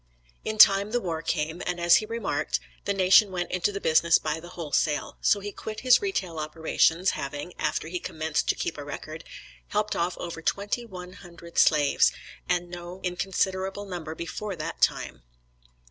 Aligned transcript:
In 0.43 0.57
time 0.57 0.89
the 0.89 0.99
war 0.99 1.21
came, 1.21 1.61
and 1.63 1.79
as 1.79 1.97
he 1.97 2.07
remarked, 2.07 2.59
the 2.85 2.93
nation 2.95 3.29
went 3.29 3.51
into 3.51 3.71
the 3.71 3.79
business 3.79 4.17
by 4.17 4.39
the 4.39 4.49
wholesale, 4.49 5.19
so 5.21 5.41
he 5.41 5.51
quit 5.51 5.81
his 5.81 6.01
retail 6.01 6.39
operations, 6.39 7.11
having, 7.11 7.53
after 7.59 7.87
he 7.87 7.99
commenced 7.99 8.49
to 8.49 8.55
keep 8.55 8.79
a 8.79 8.83
record, 8.83 9.23
helped 9.67 9.95
off 9.95 10.17
over 10.17 10.41
twenty 10.41 10.85
one 10.85 11.13
hundred 11.13 11.59
slaves, 11.59 12.11
and 12.49 12.67
no 12.71 12.99
inconsiderable 13.03 13.85
number 13.85 14.15
before 14.15 14.55
that 14.55 14.81
time. 14.81 15.21